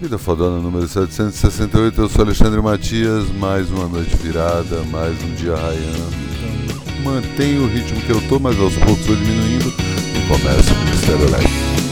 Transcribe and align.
Vida 0.00 0.16
Fodona 0.16 0.60
número 0.60 0.86
768, 0.86 2.00
eu 2.00 2.08
sou 2.08 2.24
Alexandre 2.24 2.62
Matias, 2.62 3.28
mais 3.32 3.68
uma 3.68 3.88
noite 3.88 4.14
virada, 4.16 4.80
mais 4.92 5.20
um 5.24 5.34
dia 5.34 5.56
raiando. 5.56 6.14
Mantenho 7.02 7.64
o 7.64 7.66
ritmo 7.66 8.00
que 8.02 8.10
eu 8.10 8.20
tô, 8.28 8.38
mas 8.38 8.56
aos 8.60 8.76
poucos 8.76 9.04
vou 9.04 9.16
diminuindo 9.16 9.68
e 9.68 10.28
começo 10.28 10.72
com 10.72 10.82
o 10.82 10.90
Mistério 10.90 11.30
Light. 11.32 11.87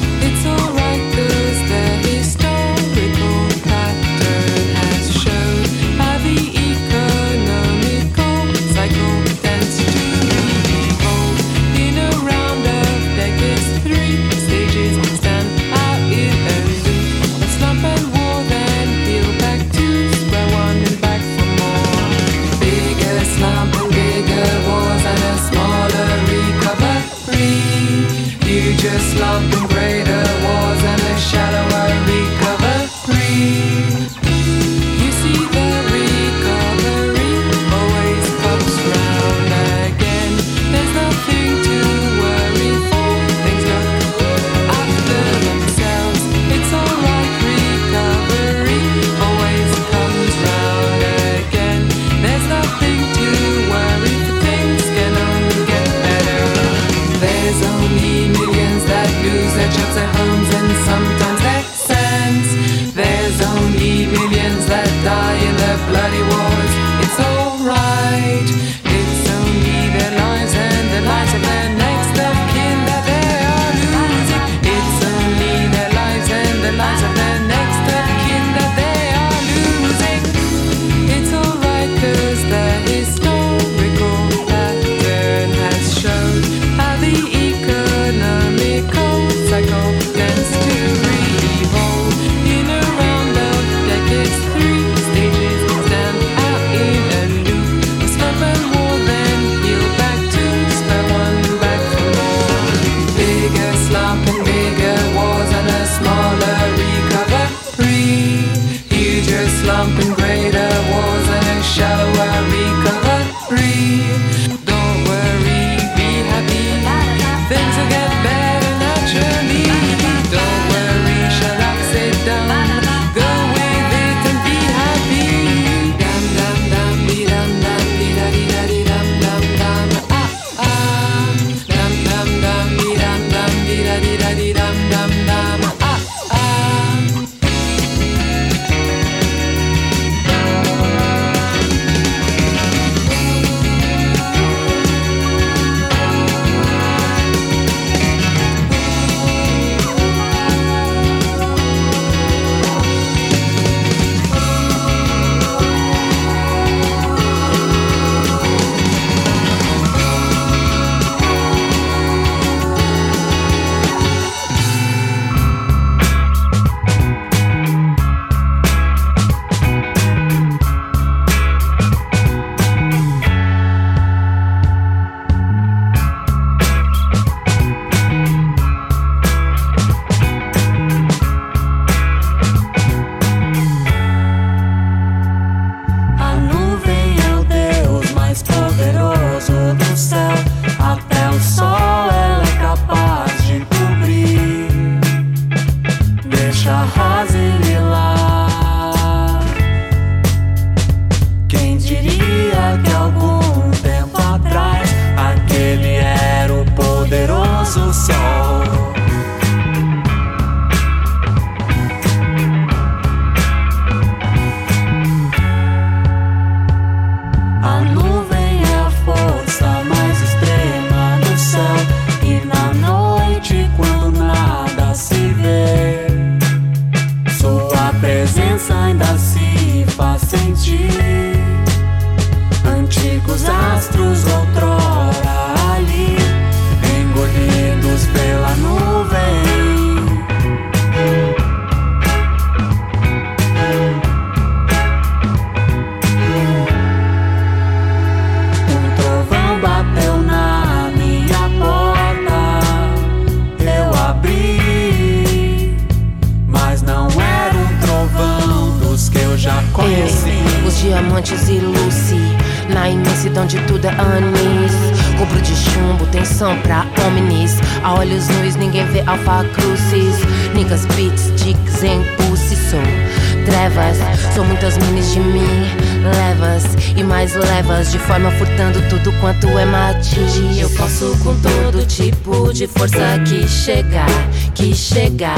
furtando 278.38 278.80
tudo 278.88 279.12
quanto 279.20 279.46
é 279.58 279.64
mate. 279.64 280.16
Eu 280.58 280.70
posso 280.70 281.16
com 281.22 281.34
todo 281.40 281.84
tipo 281.86 282.52
de 282.52 282.66
força 282.66 283.18
que 283.26 283.46
chegar, 283.48 284.08
que 284.54 284.74
chegar. 284.74 285.36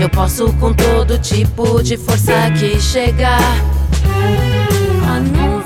Eu 0.00 0.08
posso 0.08 0.52
com 0.54 0.72
todo 0.72 1.18
tipo 1.18 1.82
de 1.82 1.96
força 1.96 2.50
que 2.58 2.80
chegar. 2.80 3.40
Ah, 5.04 5.57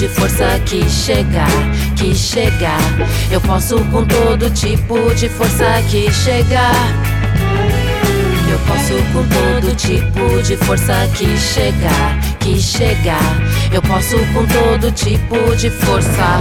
de 0.00 0.08
força 0.08 0.58
que 0.64 0.88
chegar, 0.88 1.46
que 1.94 2.14
chegar. 2.14 2.80
Eu 3.30 3.38
posso 3.42 3.76
com 3.92 4.02
todo 4.06 4.48
tipo 4.48 5.14
de 5.14 5.28
força 5.28 5.66
que 5.90 6.10
chegar. 6.10 6.72
Eu 8.50 8.58
posso 8.60 8.94
com 9.12 9.22
todo 9.28 9.76
tipo 9.76 10.42
de 10.42 10.56
força 10.56 11.06
que 11.14 11.36
chegar, 11.36 12.18
que 12.38 12.58
chegar. 12.58 13.20
Eu 13.70 13.82
posso 13.82 14.16
com 14.32 14.46
todo 14.46 14.90
tipo 14.90 15.54
de 15.56 15.68
força. 15.68 16.40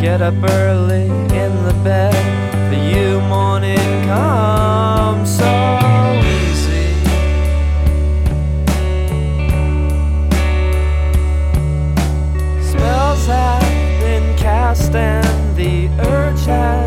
Get 0.00 0.20
up 0.20 0.34
early 0.42 1.04
in 1.04 1.64
the 1.64 1.74
bed. 1.84 2.17
come 4.08 5.26
so 5.26 5.44
easy. 6.24 6.94
Spells 12.62 13.26
have 13.26 14.00
been 14.00 14.34
cast, 14.38 14.94
and 14.94 15.56
the 15.56 15.88
urge 16.08 16.46
has. 16.46 16.77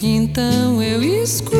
Então 0.00 0.82
eu 0.82 1.02
escuto. 1.02 1.57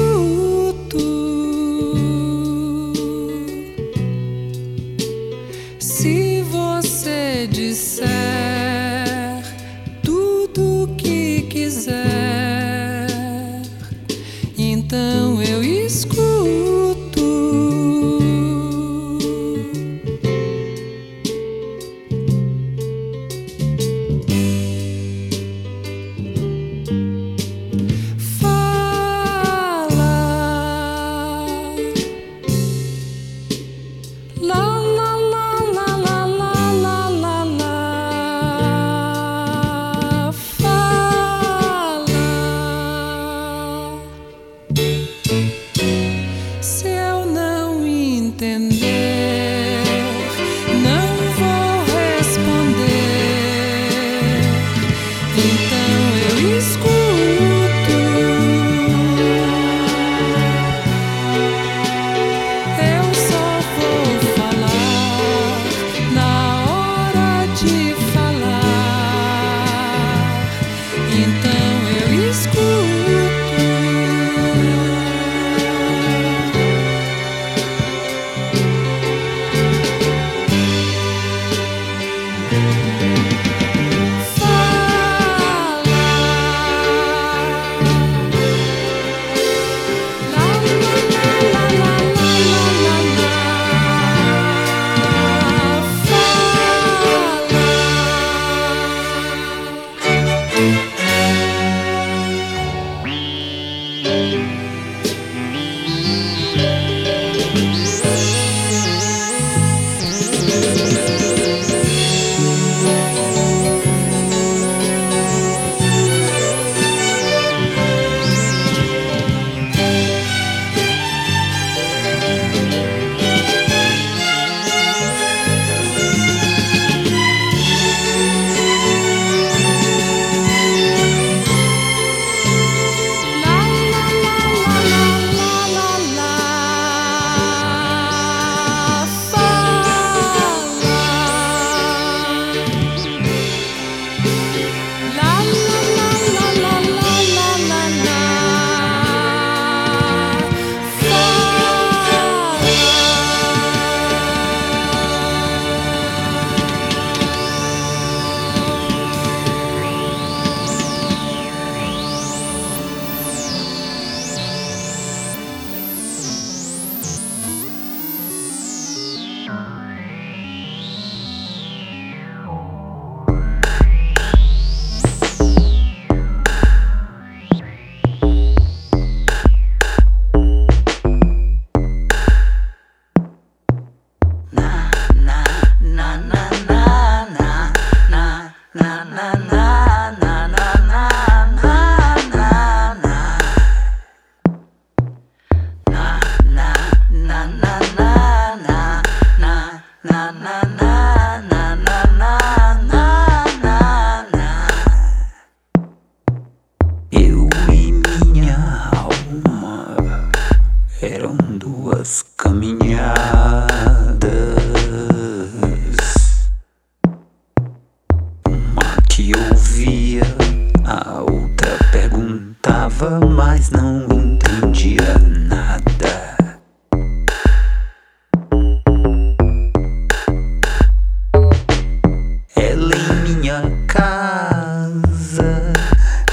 Casa, 234.18 235.72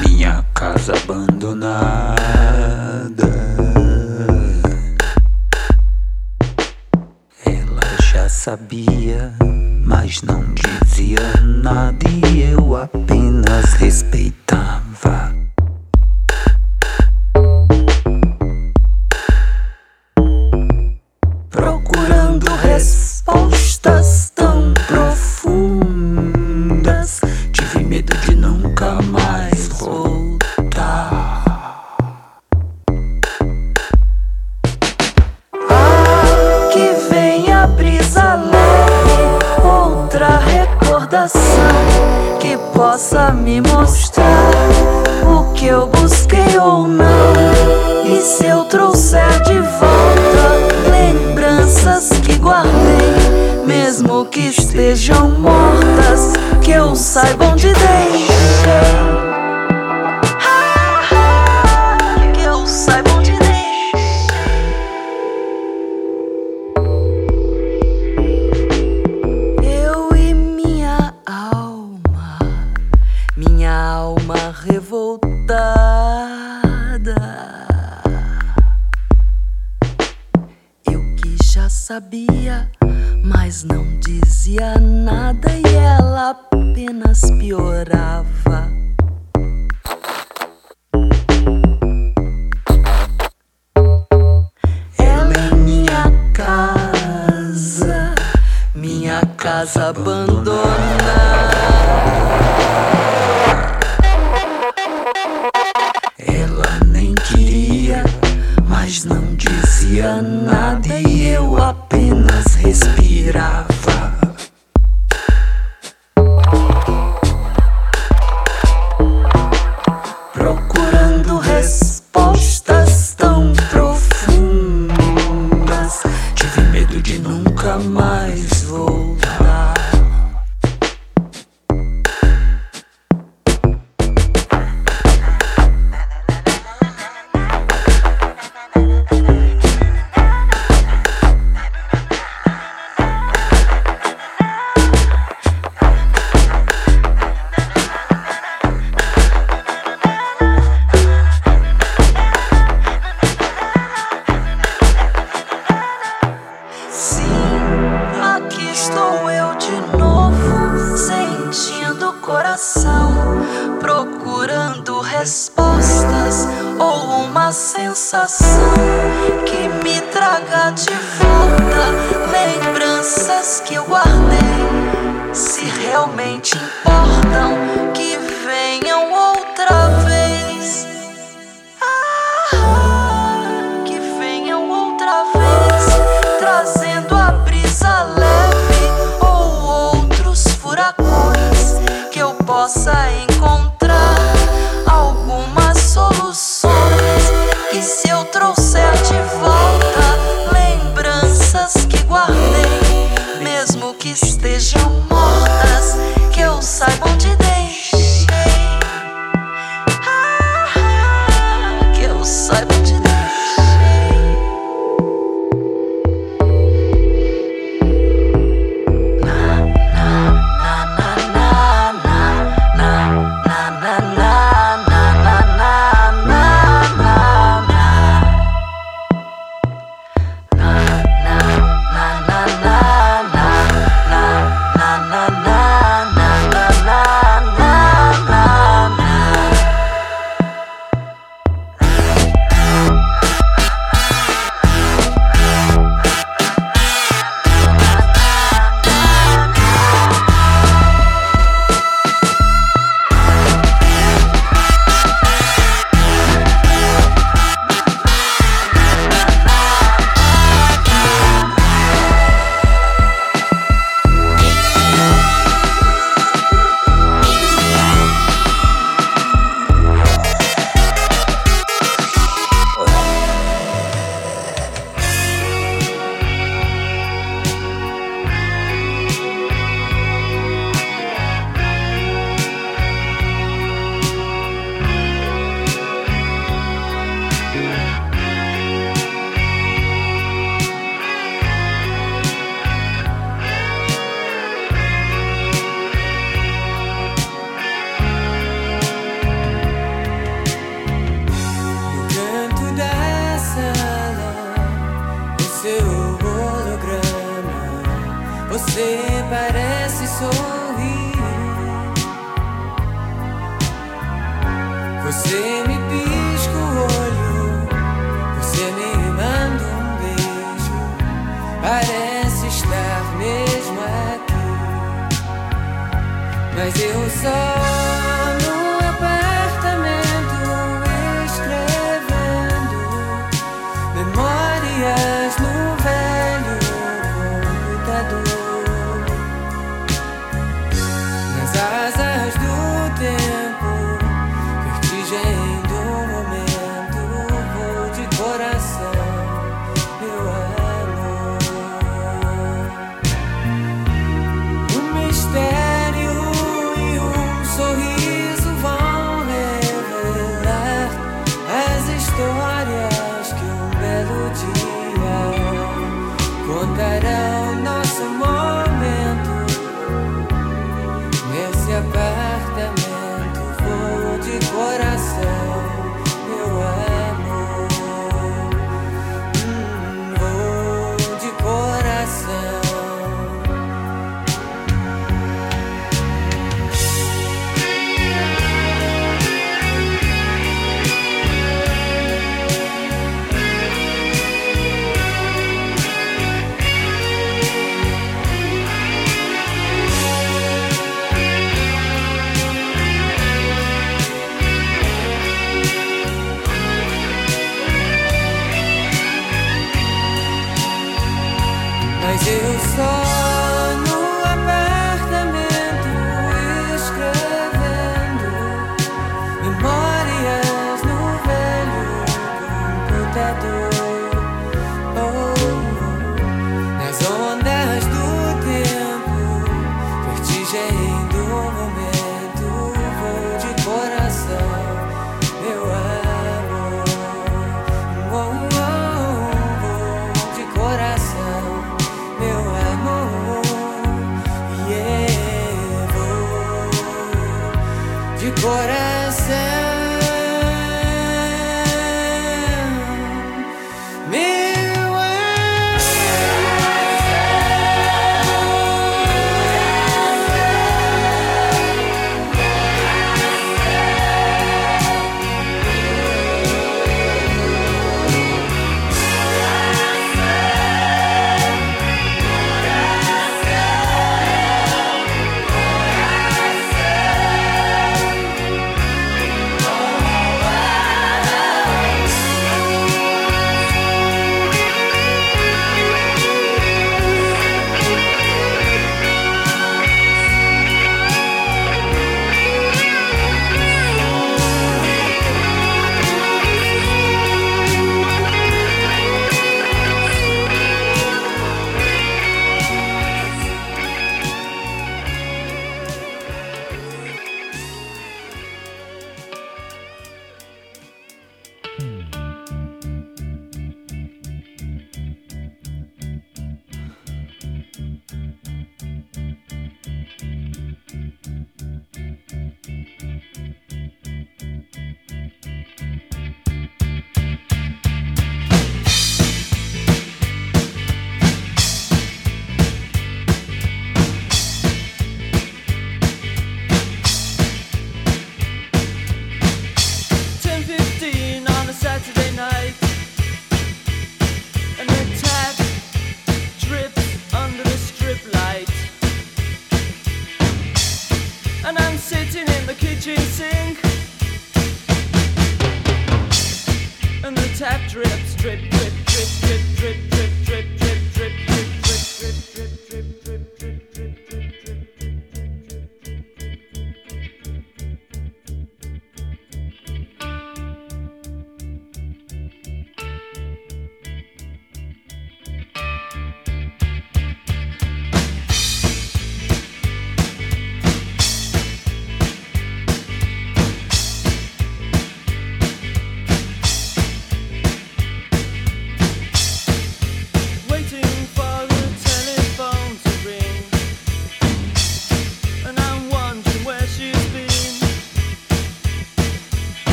minha 0.00 0.44
casa 0.52 0.94
abandonada. 0.96 2.27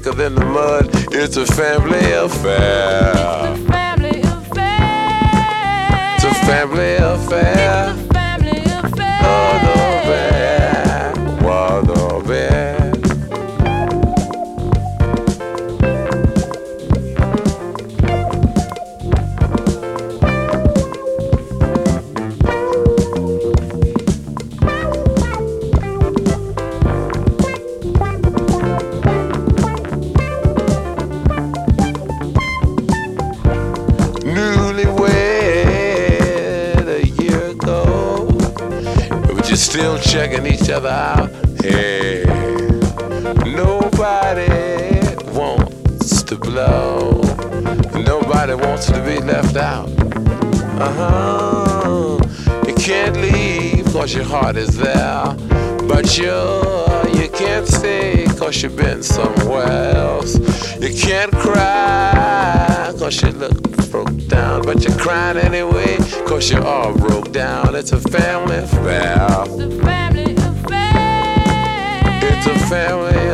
thicker 0.00 0.16
than 0.16 0.34
the 0.34 0.44
mud. 0.44 0.88
It's 1.12 1.36
a 1.36 1.46
family 1.46 2.12
affair. 2.12 3.10
It's 3.10 3.60
a 3.60 3.66
family 3.66 4.20
affair. 4.20 6.14
It's 6.16 6.24
a 6.24 6.34
family 6.46 6.94
affair. 6.96 7.99
Checking 40.10 40.44
each 40.44 40.68
other 40.68 40.88
out. 40.88 41.30
Hey, 41.62 42.24
nobody 43.46 44.48
wants 45.30 46.24
to 46.24 46.34
blow, 46.34 47.20
nobody 47.94 48.54
wants 48.54 48.86
to 48.86 49.00
be 49.04 49.20
left 49.20 49.56
out. 49.56 49.88
Uh 50.80 50.92
huh. 50.98 52.18
You 52.66 52.74
can't 52.74 53.16
leave 53.18 53.84
cause 53.92 54.12
your 54.12 54.24
heart 54.24 54.56
is 54.56 54.76
there, 54.76 55.32
but 55.86 56.18
you 56.18 56.34
you 57.14 57.28
can't 57.28 57.68
stay 57.68 58.26
cause 58.36 58.64
you've 58.64 58.74
been 58.74 59.04
somewhere 59.04 59.94
else. 59.94 60.34
You 60.80 60.92
can't 60.92 61.30
cry 61.30 62.92
cause 62.98 63.22
you 63.22 63.30
look 63.30 63.59
down, 64.30 64.62
but 64.62 64.82
you're 64.84 64.96
crying 64.96 65.36
anyway 65.36 65.98
cause 66.24 66.50
you're 66.50 66.64
all 66.64 66.96
broke 66.96 67.32
down. 67.32 67.74
It's 67.74 67.92
a 67.92 68.00
family 68.00 68.56
affair. 68.56 69.26
It's 69.42 69.60
a 69.60 69.70
Family 69.82 70.34
affair. 70.36 72.20
It's 72.22 72.46
a 72.46 72.58
family 72.68 73.29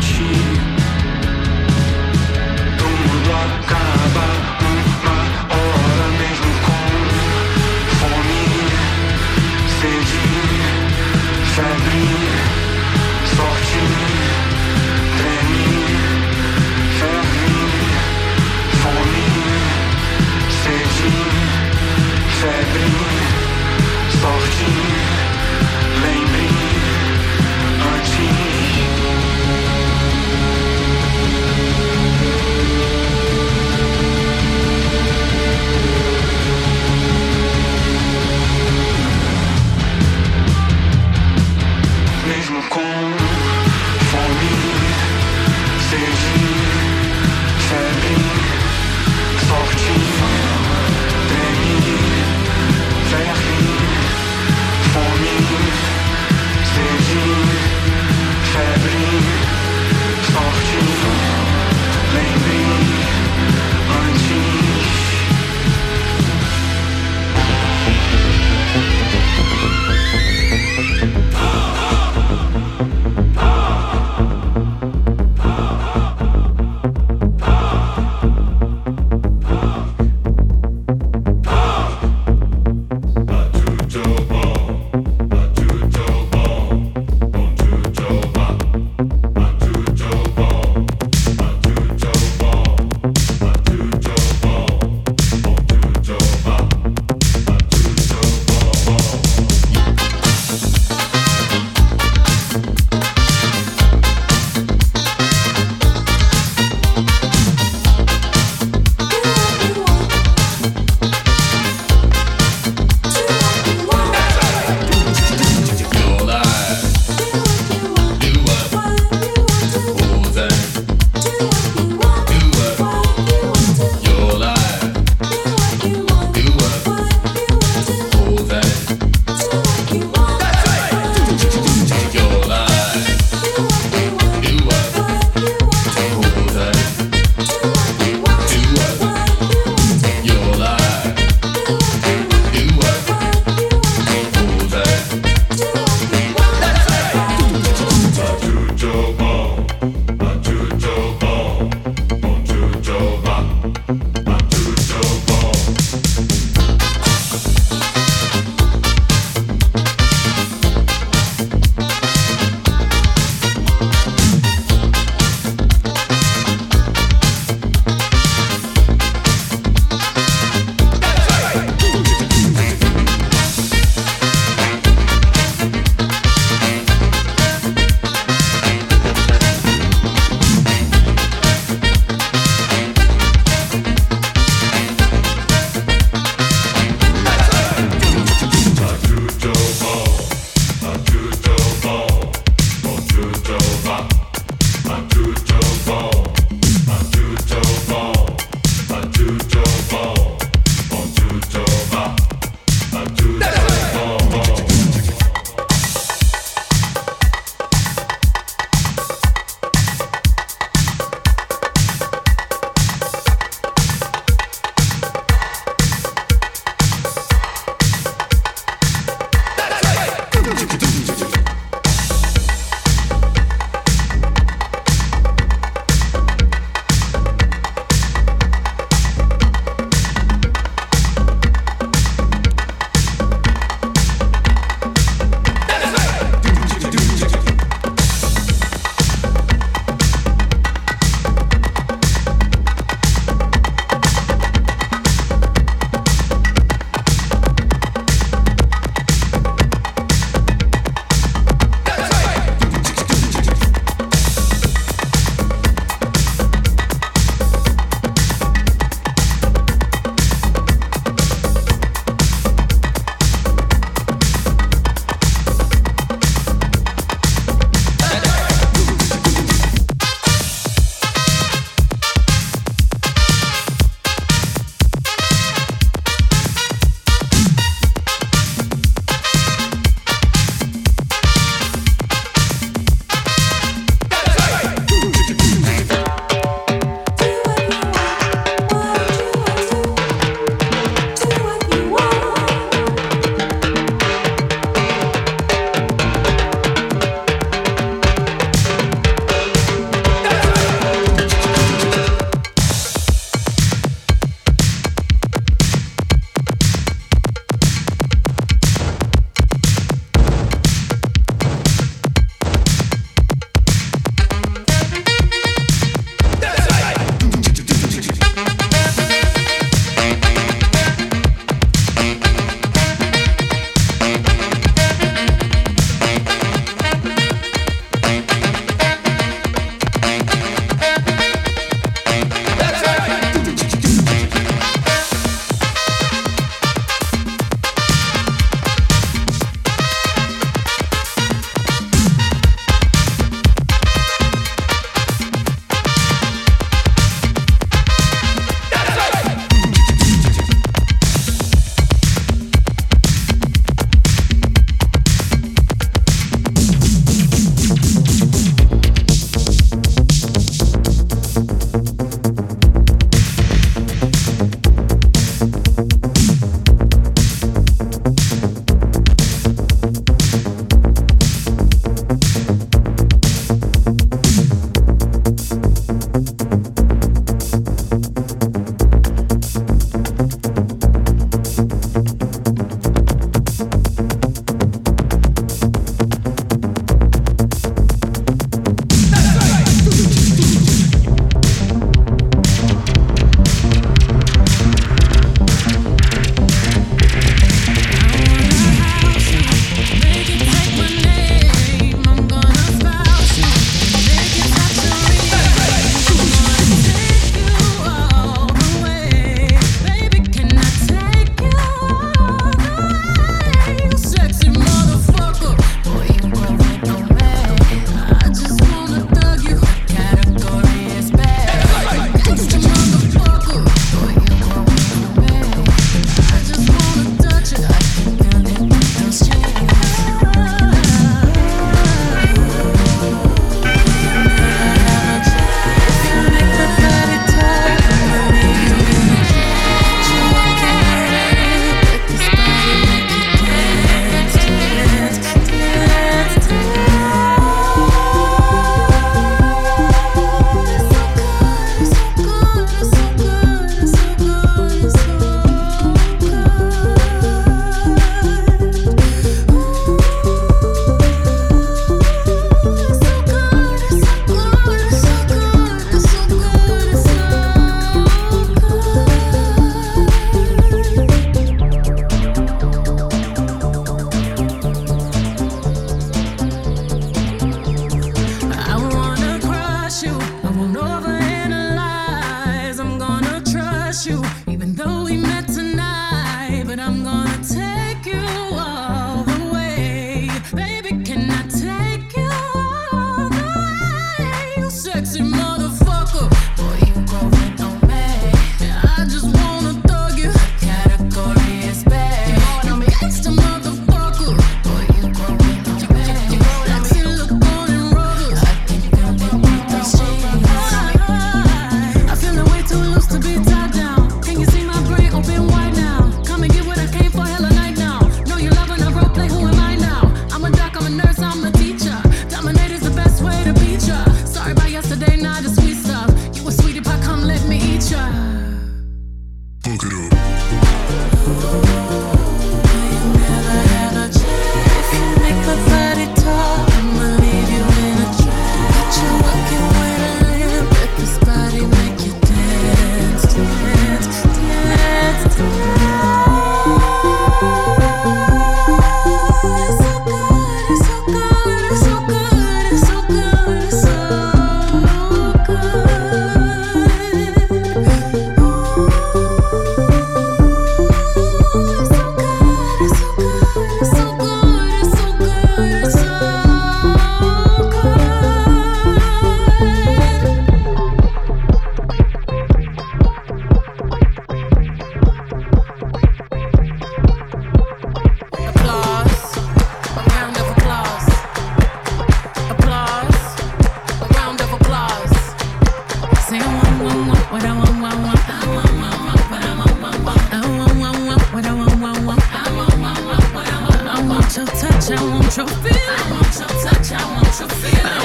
cheek 0.00 0.77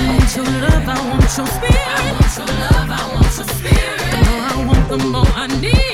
want 0.08 0.36
your 0.36 0.46
love, 0.46 0.90
I 0.90 1.10
want 1.10 1.38
your 1.38 1.48
spirit. 1.48 1.88
I 1.88 2.12
want 2.12 2.38
your 2.38 2.48
love, 2.48 2.90
I 2.90 3.14
want 3.14 3.38
your 3.38 3.48
spirit. 3.56 4.00
The 4.12 4.18
more 4.30 4.46
I 4.52 4.66
want, 4.68 4.90
the 4.90 4.98
more 4.98 5.34
I 5.36 5.48
need. 5.62 5.93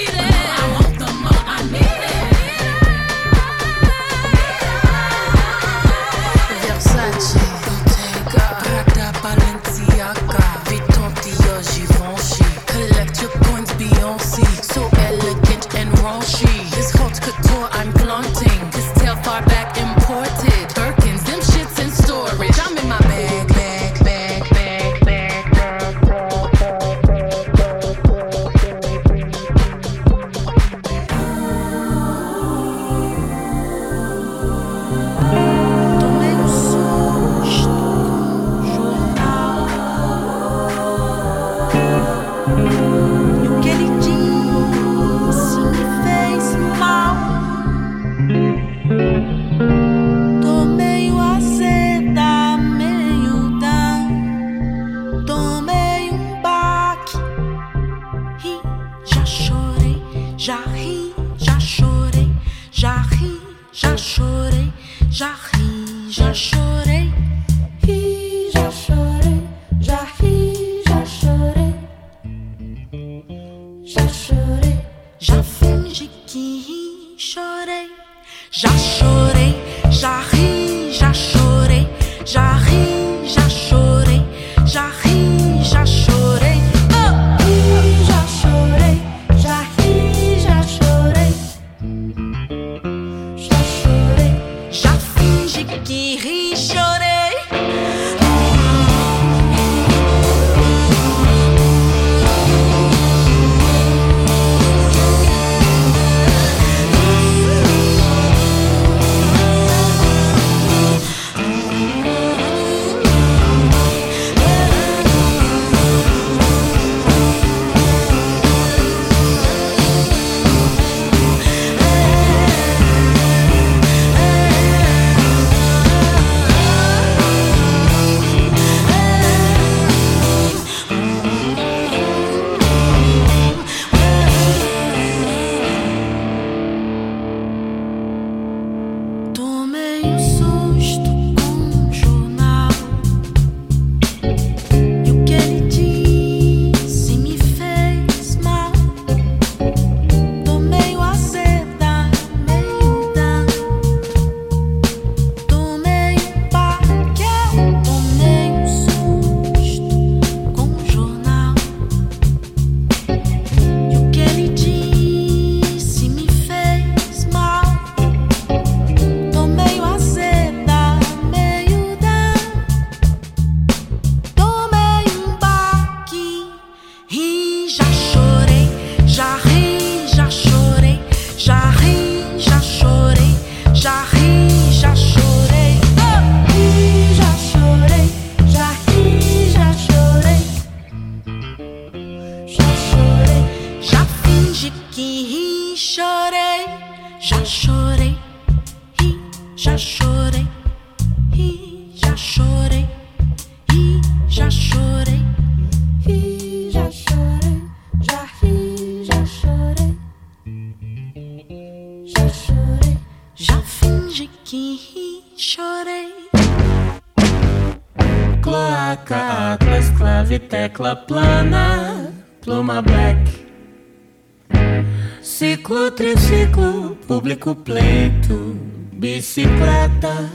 completo, 227.40 228.58
bicicleta. 228.94 230.30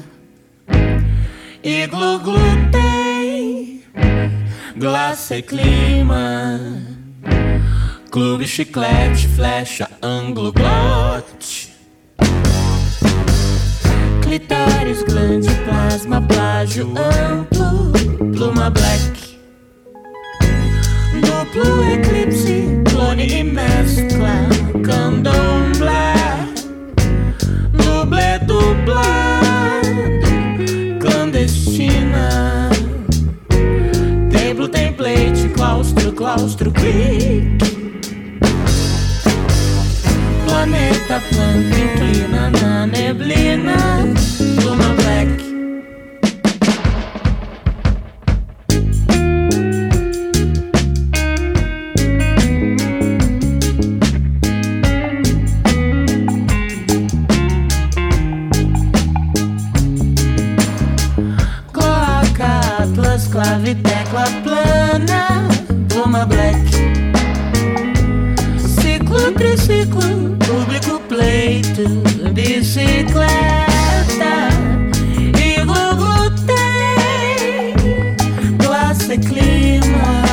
E 1.62 1.86
glu 1.86 2.18
glúten, 2.18 3.82
glace 4.76 5.40
clima, 5.42 6.60
clube 8.10 8.44
chiclete, 8.46 9.28
flecha, 9.28 9.88
ângulo, 10.02 10.52
glote, 10.52 11.72
clitóris, 14.22 15.02
glande, 15.04 15.48
plasma, 15.64 16.20
plágio 16.20 16.92
amplo, 16.98 17.92
pluma 18.32 18.68
black, 18.68 19.38
duplo 21.22 21.82
eclipse, 21.94 22.82
clone 22.90 23.26
e 23.26 23.42
mescla. 23.42 24.53
Blando, 28.84 30.18
clandestina. 31.00 32.70
Templo, 34.30 34.68
template, 34.68 35.48
claustro, 35.54 36.12
claustro, 36.12 36.70
clique. 36.70 37.58
Planeta, 40.46 41.20
planta, 41.30 41.78
inclina 41.78 42.50
na 42.50 42.86
neblina 42.86 44.14
bicicleta. 73.04 74.48
E 75.18 75.32
tem 76.42 76.74
classe 78.58 79.18
clima. 79.18 80.24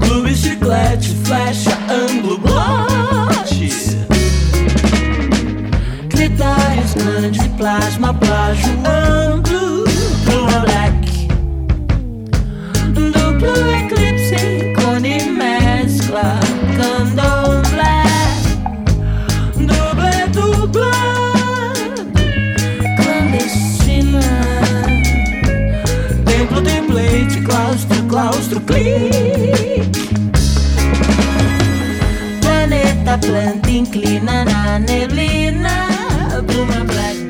Clube 0.00 0.34
chiclete, 0.34 1.16
flecha, 1.24 1.76
ângulo, 1.90 2.38
glote. 2.38 3.68
Critérios, 6.08 6.94
grande, 6.94 7.48
plasma, 7.50 8.14
plágio, 8.14 8.72
clique. 28.66 29.90
Planeta, 32.40 33.18
planta, 33.18 33.70
inclina 33.70 34.44
na 34.44 34.78
neblina. 34.78 35.88
Pluma 36.46 36.84
black. 36.84 37.27